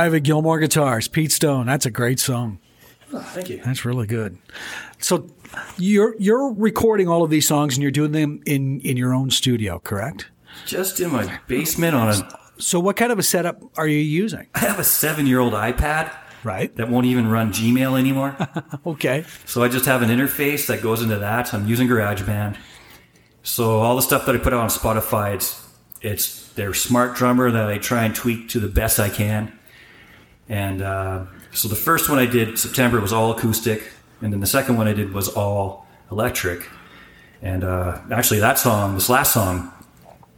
[0.03, 1.67] Live at Gilmore Guitars, Pete Stone.
[1.67, 2.59] That's a great song.
[3.13, 3.63] Oh, thank you.
[3.65, 4.37] That's really good.
[4.99, 5.29] So
[5.79, 9.31] you're you're recording all of these songs and you're doing them in in your own
[9.31, 10.29] studio, correct?
[10.67, 12.39] Just in my basement on a.
[12.59, 14.49] So what kind of a setup are you using?
[14.57, 16.13] I have a seven-year-old iPad
[16.43, 16.75] Right.
[16.75, 18.37] that won't even run Gmail anymore.
[18.85, 19.25] Okay.
[19.47, 21.55] So I just have an interface that goes into that.
[21.55, 22.57] I'm using GarageBand.
[23.45, 25.65] So all the stuff that I put out on Spotify, it's
[26.01, 29.57] it's their smart drummer that I try and tweak to the best I can.
[30.49, 34.47] And uh, so the first one I did September was all acoustic, and then the
[34.47, 36.69] second one I did was all electric.
[37.41, 39.73] And uh, actually, that song, this last song,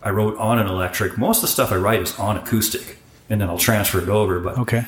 [0.02, 1.18] I wrote on an electric.
[1.18, 4.40] Most of the stuff I write is on acoustic, and then I'll transfer it over.
[4.40, 4.84] But Okay.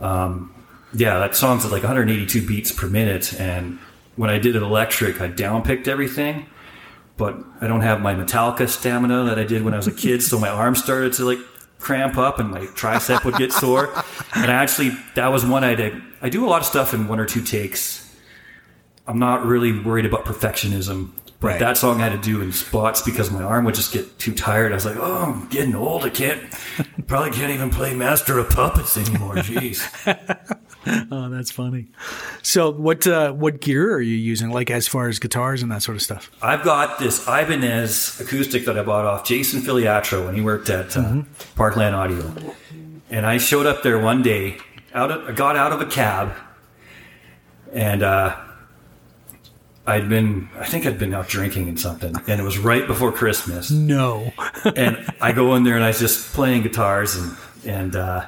[0.00, 3.38] yeah, that song's at like 182 beats per minute.
[3.40, 3.78] And
[4.16, 6.46] when I did it electric, I downpicked everything.
[7.16, 10.22] But I don't have my Metallica stamina that I did when I was a kid,
[10.22, 11.38] so my arms started to like
[11.78, 13.90] cramp up and my tricep would get sore.
[14.34, 16.00] And I actually, that was one I did.
[16.22, 18.14] I do a lot of stuff in one or two takes.
[19.06, 21.10] I'm not really worried about perfectionism.
[21.40, 21.58] But Right.
[21.60, 24.34] that song I had to do in spots because my arm would just get too
[24.34, 24.72] tired.
[24.72, 26.04] I was like, oh, I'm getting old.
[26.04, 26.42] I can't,
[27.06, 29.34] probably can't even play Master of Puppets anymore.
[29.36, 29.80] Jeez.
[31.10, 31.86] Oh, that's funny.
[32.42, 34.50] So what uh, what gear are you using?
[34.50, 36.30] Like as far as guitars and that sort of stuff?
[36.42, 40.94] I've got this Ibanez acoustic that I bought off Jason Filiatro when he worked at
[40.96, 41.22] uh,
[41.54, 42.32] Parkland Audio.
[43.10, 44.58] And I showed up there one day,
[44.94, 46.32] out of, I got out of a cab,
[47.72, 48.36] and uh,
[49.86, 53.10] I'd been, I think I'd been out drinking and something, and it was right before
[53.10, 53.70] Christmas.
[53.70, 54.32] No.
[54.76, 58.26] and I go in there and I was just playing guitars and and uh,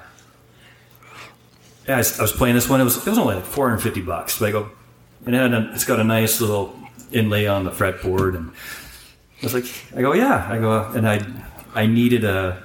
[1.86, 2.80] yeah, I was, I was playing this one.
[2.80, 4.38] It was it was only like 450 bucks.
[4.38, 4.70] But I go,
[5.26, 6.74] and it had a, it's got a nice little
[7.12, 9.64] inlay on the fretboard, and I was like,
[9.96, 11.24] I go, yeah, I go, and I
[11.74, 12.62] I needed a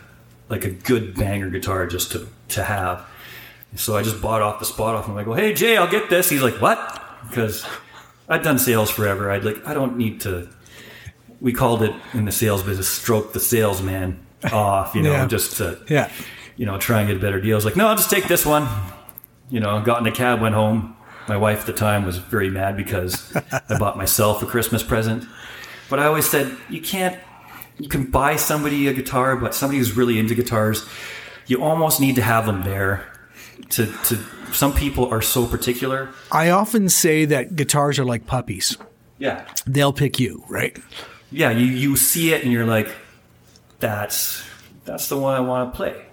[0.49, 3.05] like a good banger guitar just to to have.
[3.75, 5.17] So I just bought off the spot off him.
[5.17, 6.29] I go, hey Jay, I'll get this.
[6.29, 7.03] He's like, what?
[7.27, 7.65] Because
[8.29, 9.29] I'd done sales forever.
[9.31, 10.49] I'd like, I don't need to.
[11.41, 15.27] We called it in the sales business, stroke the salesman off, you know, Yeah.
[15.27, 16.09] just to, Yeah.
[16.55, 17.55] you know, try and get a better deal.
[17.55, 18.67] I was like, no, I'll just take this one.
[19.49, 20.95] You know, got in a cab, went home.
[21.27, 23.35] My wife at the time was very mad because
[23.69, 25.25] I bought myself a Christmas present.
[25.89, 27.17] But I always said, you can't,
[27.79, 30.85] you can buy somebody a guitar, but somebody who's really into guitars,
[31.45, 33.11] you almost need to have them there.
[33.71, 34.17] To, to
[34.53, 36.09] some people are so particular.
[36.31, 38.77] I often say that guitars are like puppies.
[39.17, 39.45] Yeah.
[39.65, 40.77] They'll pick you, right?
[41.31, 42.87] yeah, you, you see it and you're like,
[43.79, 44.43] that's
[44.85, 46.05] that's the one I want to play.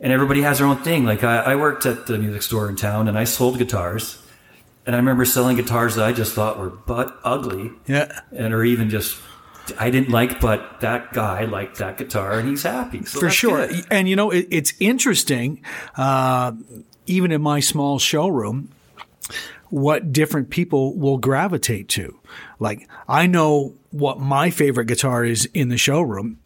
[0.00, 1.04] And everybody has their own thing.
[1.04, 4.20] Like I, I worked at the music store in town and I sold guitars.
[4.86, 8.20] And I remember selling guitars that I just thought were butt ugly Yeah.
[8.32, 9.20] and or even just
[9.78, 13.04] I didn't like, but that guy liked that guitar and he's happy.
[13.04, 13.66] So For sure.
[13.66, 13.86] good.
[13.90, 15.62] And you know, it, it's interesting,
[15.96, 16.52] uh,
[17.06, 18.70] even in my small showroom,
[19.70, 22.18] what different people will gravitate to.
[22.58, 26.38] Like, I know what my favorite guitar is in the showroom.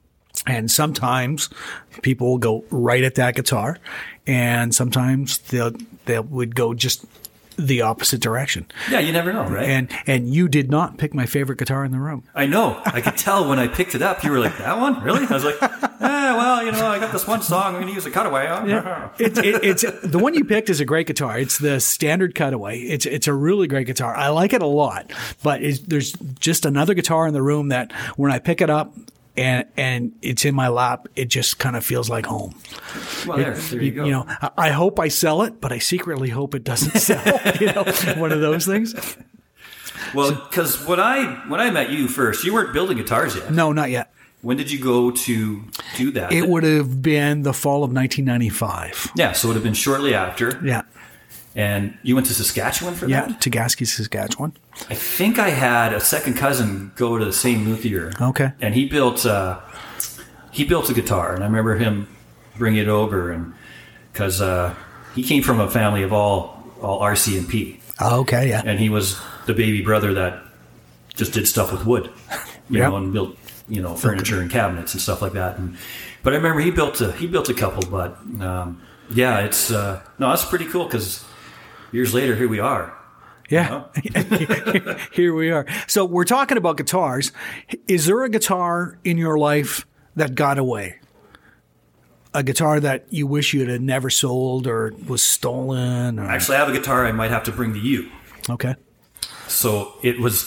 [0.47, 1.51] And sometimes
[2.01, 3.79] people will go right at that guitar,
[4.27, 5.73] and sometimes they'll
[6.07, 7.05] they would go just
[7.57, 8.67] the opposite direction.
[8.91, 9.69] Yeah, you never know, right?
[9.69, 12.25] And and you did not pick my favorite guitar in the room.
[12.35, 12.81] I know.
[12.85, 14.25] I could tell when I picked it up.
[14.25, 15.69] You were like, "That one, really?" I was like, "Eh,
[16.01, 17.75] well, you know, I got this one song.
[17.75, 20.81] I'm going to use a cutaway." on." It's it, it's the one you picked is
[20.81, 21.39] a great guitar.
[21.39, 22.79] It's the standard cutaway.
[22.81, 24.15] It's it's a really great guitar.
[24.15, 25.13] I like it a lot.
[25.43, 28.95] But there's just another guitar in the room that when I pick it up
[29.37, 32.55] and and it's in my lap, it just kind of feels like home.
[33.27, 34.05] Well, there, there you go.
[34.05, 34.27] You know,
[34.57, 37.41] I, hope I sell it, but I secretly hope it doesn't sell.
[37.61, 37.85] you know,
[38.17, 38.95] one of those things.
[40.15, 43.53] Well, because when I when I met you first, you weren't building guitars yet.
[43.53, 44.13] No, not yet.
[44.43, 45.63] When did you go to
[45.97, 46.33] do that?
[46.33, 49.13] It would have been the fall of 1995.
[49.15, 50.61] yeah, so it would have been shortly after.
[50.65, 50.83] Yeah.
[51.55, 53.11] And you went to Saskatchewan for that?
[53.11, 53.41] Yeah, that.
[53.41, 54.57] Tugaske, Saskatchewan.
[54.89, 58.13] I think I had a second cousin go to the same luthier.
[58.21, 58.53] Okay.
[58.61, 59.61] And he built uh,
[60.51, 62.09] he built a guitar, and I remember him
[62.57, 63.53] bringing it over, and
[64.13, 64.75] because uh,
[65.15, 67.79] he came from a family of all all RCMP.
[68.01, 68.63] Okay, yeah.
[68.65, 70.43] and he was the baby brother that
[71.15, 72.11] just did stuff with wood,
[72.71, 72.91] you Yep.
[72.91, 73.37] know, and built
[73.69, 75.59] you know furniture and cabinets and stuff like that.
[75.59, 75.77] And
[76.23, 78.81] but I remember he built a he built a couple, but um,
[79.11, 81.25] yeah, it's uh, no, that's pretty cool because
[81.93, 82.95] years later here we are.
[83.49, 83.85] Yeah.
[85.13, 85.67] Here we are.
[85.87, 87.33] So we're talking about guitars.
[87.87, 89.87] Is there a guitar in your life
[90.17, 91.01] that got away?
[92.33, 96.19] A guitar that you wish you had never sold or was stolen?
[96.19, 98.11] Or, Actually, I have a guitar I might have to bring to you.
[98.49, 98.75] okay.
[99.49, 100.45] So it was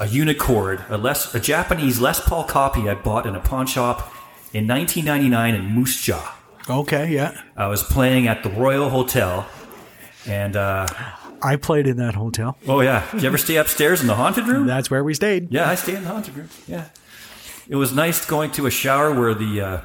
[0.00, 4.12] a Unicord, a Les, a Japanese Les Paul copy I bought in a pawn shop
[4.52, 6.34] in 1999 in Moose Jaw.
[6.68, 7.40] Okay, yeah.
[7.56, 9.46] I was playing at the Royal Hotel,
[10.28, 10.86] and uh,
[11.42, 12.56] I played in that hotel.
[12.66, 14.66] oh yeah, did you ever stay upstairs in the haunted room?
[14.66, 15.50] That's where we stayed.
[15.50, 16.48] Yeah, I stayed in the haunted room.
[16.66, 16.84] Yeah,
[17.68, 19.80] it was nice going to a shower where the uh,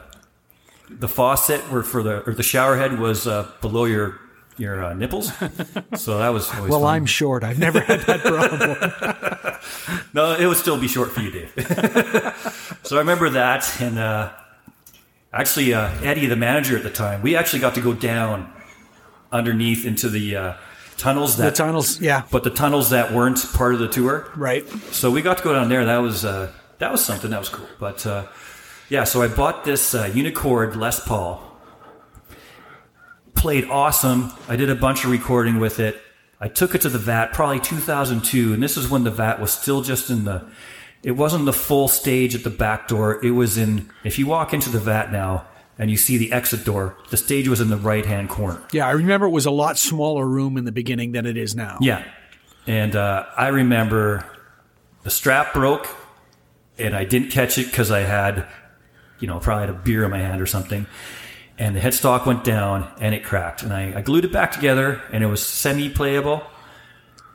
[0.90, 4.20] the faucet were for the or the shower head was uh, below your
[4.58, 5.32] your uh, nipples.
[5.96, 6.96] So that was always Well, fun.
[6.96, 7.44] I'm short.
[7.44, 9.60] I've never had that problem.
[10.14, 11.52] No, it would still be short for you, Dave.
[12.84, 14.32] so I remember that, and uh,
[15.32, 18.52] actually, uh, Eddie, the manager at the time, we actually got to go down
[19.34, 20.54] underneath into the uh,
[20.98, 24.32] tunnels the tunnels, yeah, but the tunnels that weren't part of the tour.
[24.36, 24.68] right.
[24.92, 25.86] So we got to go down there.
[25.86, 27.32] That was uh, that was something.
[27.32, 27.68] That was cool.
[27.80, 28.28] But uh,
[28.90, 31.42] yeah, so I bought this uh, Unicord Les Paul.
[33.36, 34.32] Played awesome.
[34.48, 36.00] I did a bunch of recording with it.
[36.40, 39.52] I took it to the VAT, probably 2002, and this is when the VAT was
[39.52, 40.46] still just in the.
[41.02, 43.24] It wasn't the full stage at the back door.
[43.26, 43.90] It was in.
[44.06, 45.46] If you walk into the VAT now
[45.78, 48.62] and you see the exit door, the stage was in the right hand corner.
[48.72, 51.56] Yeah, I remember it was a lot smaller room in the beginning than it is
[51.56, 51.78] now.
[51.82, 52.04] Yeah.
[52.68, 54.26] And uh, I remember
[55.04, 55.88] the strap broke
[56.78, 58.48] and I didn't catch it because I had,
[59.20, 60.86] you know, probably had a beer in my hand or something.
[61.58, 63.64] And the headstock went down and it cracked.
[63.64, 66.44] And I, I glued it back together and it was semi playable,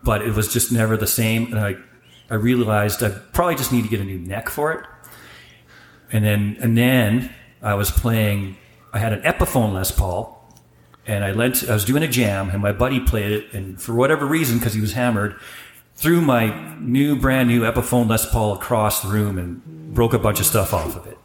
[0.03, 1.53] but it was just never the same.
[1.53, 1.77] And I,
[2.31, 4.87] I realized I probably just need to get a new neck for it.
[6.11, 7.33] And then, and then
[7.63, 8.57] I was playing,
[8.93, 10.39] I had an Epiphone Les Paul
[11.09, 11.69] and I lent.
[11.69, 14.75] I was doing a jam, and my buddy played it, and for whatever reason, because
[14.75, 15.37] he was hammered,
[15.97, 20.39] threw my new, brand new Epiphone Les Paul across the room and broke a bunch
[20.39, 21.19] of stuff off of it.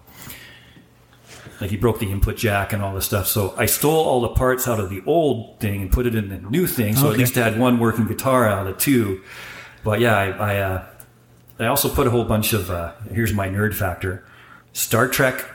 [1.61, 3.27] Like he broke the input jack and all this stuff.
[3.27, 6.29] So I stole all the parts out of the old thing and put it in
[6.29, 6.95] the new thing.
[6.95, 9.21] So at least I had one working guitar out of two.
[9.84, 10.86] But yeah, I I, uh,
[11.59, 14.25] I also put a whole bunch of uh, here's my nerd factor,
[14.73, 15.45] Star Trek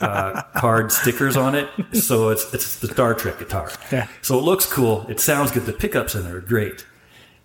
[0.00, 1.68] uh, card stickers on it.
[1.94, 3.70] So it's it's the Star Trek guitar.
[3.90, 4.08] Yeah.
[4.22, 5.06] So it looks cool.
[5.08, 5.64] It sounds good.
[5.66, 6.84] The pickups in there are great.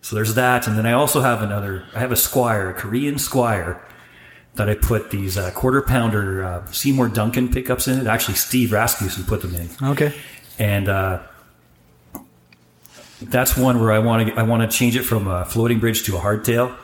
[0.01, 1.83] So there's that, and then I also have another.
[1.95, 3.79] I have a Squier, a Korean Squier,
[4.55, 8.07] that I put these uh, quarter pounder uh, Seymour Duncan pickups in it.
[8.07, 10.13] Actually, Steve Rasmussen put them in Okay.
[10.57, 11.19] and uh,
[13.21, 16.03] that's one where I want to I want to change it from a floating bridge
[16.05, 16.75] to a hardtail,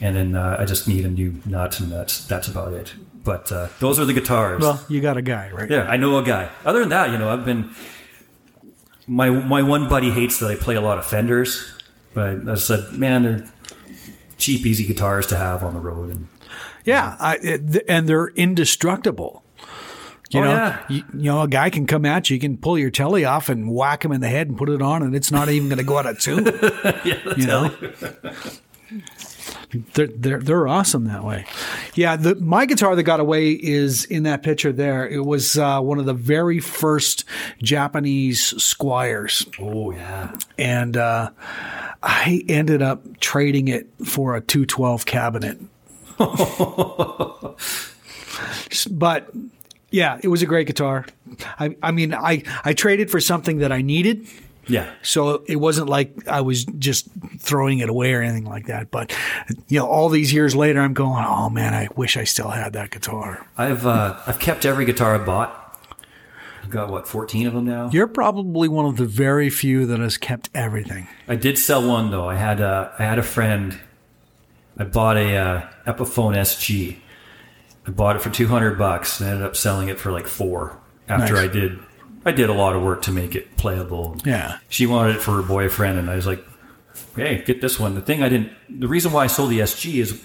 [0.00, 2.94] and then uh, I just need a new nut, and that's that's about it.
[3.26, 4.62] But uh, those are the guitars.
[4.62, 5.68] Well, you got a guy, right?
[5.68, 6.48] yeah, I know a guy.
[6.64, 7.70] Other than that, you know, I've been
[9.06, 11.70] my my one buddy hates that I play a lot of Fenders,
[12.14, 13.48] but I said, man, they're
[14.38, 16.28] cheap, easy guitars to have on the road, and
[16.84, 19.42] Yeah, I, it, and they're indestructible.
[20.30, 20.82] You Oh, know, yeah.
[20.88, 23.48] you, you know, a guy can come at you, you can pull your Tele off
[23.48, 25.78] and whack him in the head and put it on, and it's not even going
[25.78, 26.44] to go out of tune.
[27.04, 27.70] yeah, that's You know?
[29.94, 31.44] They're, they're they're awesome that way.
[31.94, 35.06] Yeah, the my guitar that got away is in that picture there.
[35.08, 37.24] It was uh, one of the very first
[37.62, 40.34] Japanese Squiers, Oh yeah.
[40.56, 41.30] and uh,
[42.02, 45.58] I ended up trading it for a 212 cabinet.
[48.90, 49.30] but
[49.90, 51.06] yeah, it was a great guitar.
[51.58, 54.26] I, I mean, I, I traded for something that I needed.
[54.68, 54.90] Yeah.
[55.02, 57.08] So it wasn't like I was just
[57.38, 58.90] throwing it away or anything like that.
[58.90, 59.14] But,
[59.68, 62.72] you know, all these years later, I'm going, oh man, I wish I still had
[62.72, 63.46] that guitar.
[63.56, 65.62] I've uh, I've kept every guitar I bought.
[66.62, 67.90] I've got what fourteen of them now.
[67.92, 71.06] You're probably one of the very few that has kept everything.
[71.28, 72.28] I did sell one though.
[72.28, 73.78] I had a I had a friend.
[74.76, 76.96] I bought a uh, Epiphone SG.
[77.86, 80.76] I bought it for two hundred bucks and ended up selling it for like four.
[81.08, 81.44] After Nice.
[81.44, 81.78] I did,
[82.26, 84.16] I did a lot of work to make it playable.
[84.24, 84.58] Yeah.
[84.68, 86.44] She wanted it for her boyfriend, and I was like,
[87.14, 88.50] "Hey, get this one." The thing I didn't.
[88.68, 90.20] The reason why I sold the SG is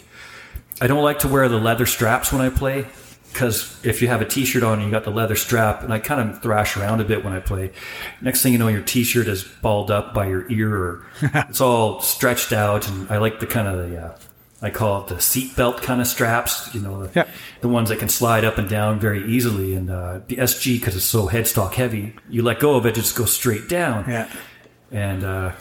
[0.82, 2.88] I don't like to wear the leather straps when I play
[3.32, 5.99] because if you have a T-shirt on and you got the leather strap, and I
[5.99, 7.72] kind of thrash around a bit when I play.
[8.20, 12.02] Next thing you know, your T-shirt is balled up by your ear, or it's all
[12.02, 13.97] stretched out, and I like the kind of the.
[13.97, 14.18] Uh,
[14.64, 17.28] I call it the seatbelt kind of straps, you know, the, Yeah.
[17.62, 19.74] the ones that can slide up and down very easily.
[19.74, 22.95] And uh, the SG, because it's so headstock heavy, you let go of it, it
[23.01, 24.05] just goes straight down.
[24.07, 24.30] Yeah.
[24.91, 25.53] And uh,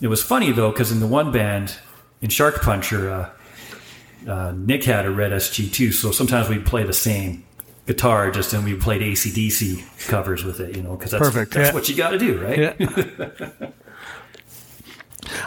[0.00, 1.76] it was funny though, because in the one band
[2.22, 5.92] in Shark Puncher, uh, uh, Nick had a red SG too.
[5.92, 7.44] So sometimes we'd play the same
[7.86, 11.68] guitar, just and we played AC/DC covers with it, you know, because that's, Perfect, that's
[11.68, 11.74] yeah.
[11.74, 12.58] what you got to do, right?
[12.80, 13.70] Yeah.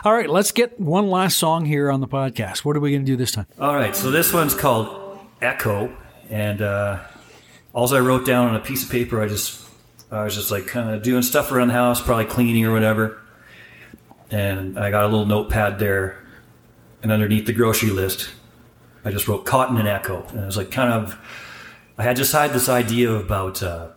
[0.04, 2.66] All right, let's get one last song here on the podcast.
[2.66, 3.46] What are we going to do this time?
[3.60, 5.96] All right, so this one's called Echo,
[6.28, 7.02] and uh,
[7.72, 9.64] all I wrote down on a piece of paper, I just
[10.10, 13.22] I was just like kind of doing stuff around the house, probably cleaning or whatever,
[14.32, 16.18] and I got a little notepad there,
[17.04, 18.32] and underneath the grocery list,
[19.06, 21.16] I just wrote cotton and echo, and I was like kind of
[22.00, 23.90] I had just had this idea about uh,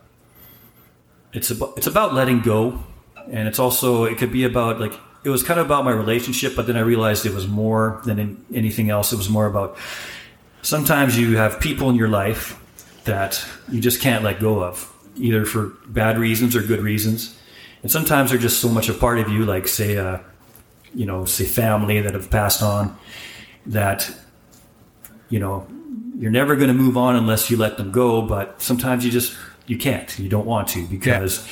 [1.33, 2.83] it's about it's about letting go,
[3.27, 4.93] and it's also it could be about like
[5.25, 8.19] it was kind of about my relationship, but then I realized it was more than
[8.19, 9.11] in anything else.
[9.11, 9.75] It was more about
[10.61, 12.61] sometimes you have people in your life
[13.05, 17.35] that you just can't let go of, either for bad reasons or good reasons,
[17.81, 20.19] and sometimes they're just so much a part of you, like say, uh,
[20.93, 22.95] you know, say family that have passed on,
[23.65, 24.11] that
[25.29, 25.67] you know
[26.19, 28.21] you're never going to move on unless you let them go.
[28.21, 31.47] But sometimes you just you can't, you don't want to because.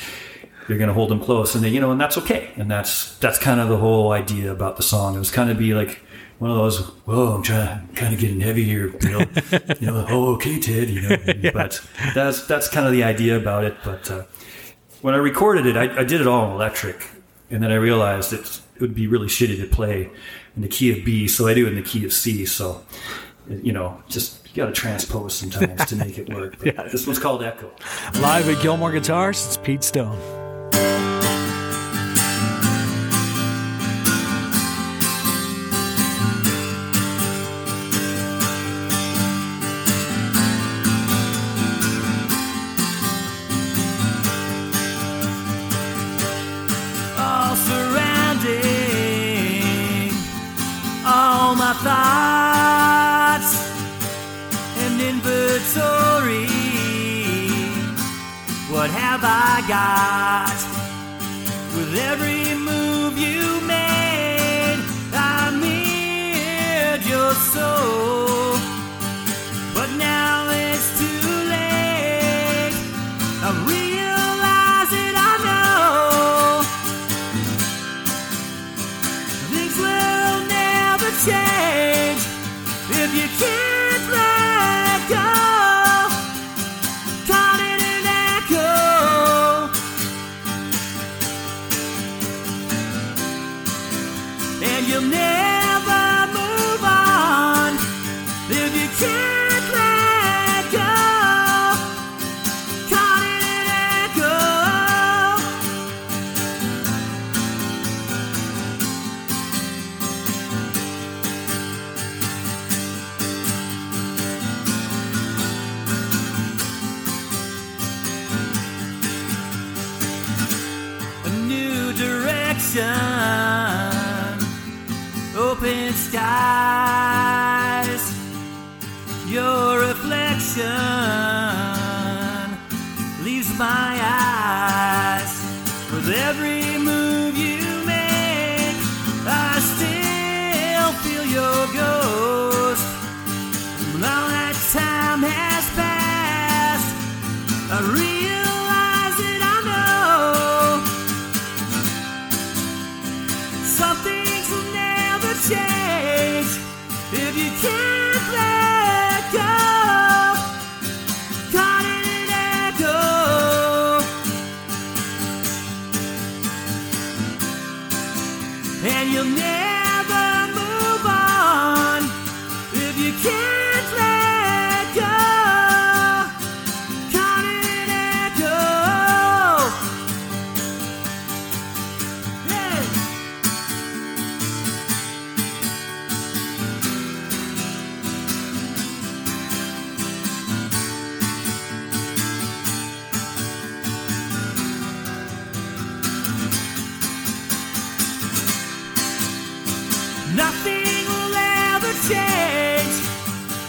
[0.68, 3.16] You're going to hold them close, and then you know, and that's okay, and that's
[3.18, 5.14] that's kind of the whole idea about the song.
[5.14, 6.00] It was kind of be like
[6.38, 9.18] one of those, whoa, I'm trying, kind of getting heavy here, you know,
[9.80, 11.16] you know, oh, okay, Ted, you know,
[11.52, 11.80] but
[12.14, 13.76] that's that's kind of the idea about it.
[13.84, 14.24] But uh,
[15.00, 17.06] when I recorded it, I, I did it all in electric,
[17.50, 20.10] and then I realized it, it would be really shitty to play
[20.56, 22.46] in the key of B, so I do it in the key of C.
[22.46, 22.84] So,
[23.48, 26.56] you know, just you got to transpose sometimes to make it work.
[26.58, 26.82] But Yeah.
[26.84, 27.70] This one's called Echo.
[28.20, 30.43] Live at Gilmore Guitars, it's Pete Stone.
[59.66, 60.43] Have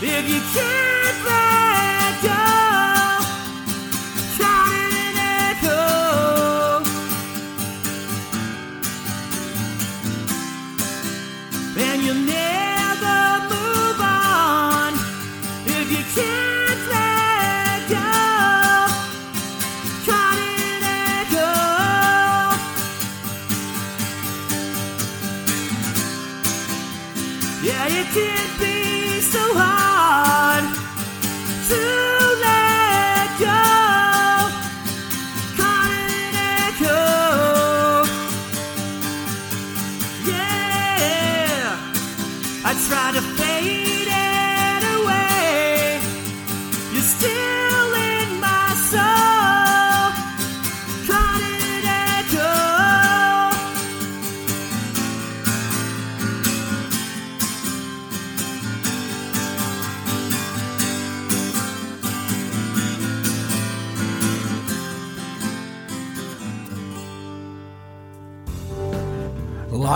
[0.07, 1.54] if you can't let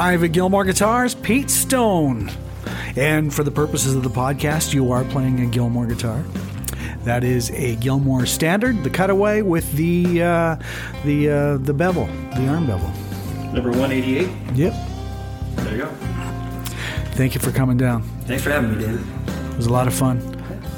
[0.10, 2.32] Live at Gilmore Guitars, Pete Stone.
[2.98, 6.24] And for the purposes of the podcast, you are playing a Gilmore guitar.
[7.04, 10.56] That is a Gilmore Standard, the cutaway with the uh,
[11.06, 12.90] the uh, the bevel, the arm bevel.
[13.54, 14.28] Number 188.
[14.56, 14.74] Yep.
[15.58, 15.90] There you go.
[17.12, 18.02] Thank you for coming down.
[18.26, 19.06] Thanks for having me, David.
[19.52, 20.20] It was a lot of fun.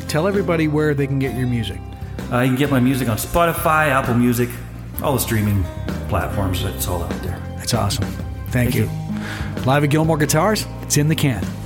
[0.09, 1.79] Tell everybody where they can get your music.
[2.29, 4.49] Uh, you can get my music on Spotify, Apple Music,
[5.01, 5.63] all the streaming
[6.09, 6.65] platforms.
[6.65, 7.41] It's all out there.
[7.55, 8.03] That's awesome.
[8.49, 8.89] Thank, you.
[9.65, 11.60] Live at Gilmore Guitars, it's in the can.